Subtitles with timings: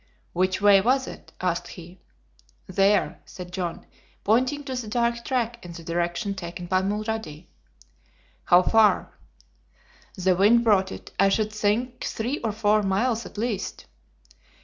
[0.33, 1.99] "Which way was it?" asked he.
[2.65, 3.85] "There," said John,
[4.23, 7.45] pointing to the dark track in the direction taken by Mulrady.
[8.45, 9.15] "How far?"
[10.17, 13.85] "The wind brought it; I should think, three or four miles, at least."